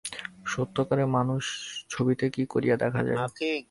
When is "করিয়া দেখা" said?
2.53-3.01